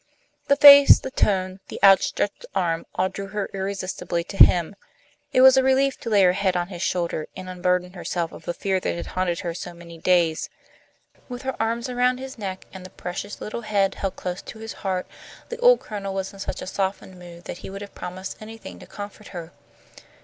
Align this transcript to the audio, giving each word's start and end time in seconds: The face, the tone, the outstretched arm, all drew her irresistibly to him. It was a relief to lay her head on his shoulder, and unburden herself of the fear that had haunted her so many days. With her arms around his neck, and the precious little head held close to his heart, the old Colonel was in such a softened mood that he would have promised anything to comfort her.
The 0.47 0.55
face, 0.55 0.97
the 0.99 1.11
tone, 1.11 1.59
the 1.67 1.79
outstretched 1.83 2.47
arm, 2.55 2.87
all 2.95 3.07
drew 3.07 3.27
her 3.27 3.51
irresistibly 3.53 4.23
to 4.23 4.37
him. 4.43 4.75
It 5.31 5.41
was 5.41 5.57
a 5.57 5.61
relief 5.63 5.99
to 5.99 6.09
lay 6.09 6.23
her 6.23 6.31
head 6.33 6.57
on 6.57 6.69
his 6.69 6.81
shoulder, 6.81 7.27
and 7.37 7.47
unburden 7.47 7.93
herself 7.93 8.31
of 8.31 8.45
the 8.45 8.53
fear 8.55 8.79
that 8.79 8.95
had 8.95 9.05
haunted 9.05 9.41
her 9.41 9.53
so 9.53 9.75
many 9.75 9.99
days. 9.99 10.49
With 11.29 11.43
her 11.43 11.55
arms 11.61 11.87
around 11.87 12.17
his 12.17 12.39
neck, 12.39 12.65
and 12.73 12.83
the 12.83 12.89
precious 12.89 13.39
little 13.41 13.61
head 13.61 13.93
held 13.93 14.15
close 14.15 14.41
to 14.41 14.57
his 14.57 14.73
heart, 14.73 15.05
the 15.49 15.57
old 15.59 15.79
Colonel 15.81 16.15
was 16.15 16.33
in 16.33 16.39
such 16.39 16.63
a 16.63 16.65
softened 16.65 17.19
mood 17.19 17.43
that 17.43 17.59
he 17.59 17.69
would 17.69 17.81
have 17.81 17.93
promised 17.93 18.41
anything 18.41 18.79
to 18.79 18.87
comfort 18.87 19.27
her. 19.27 19.51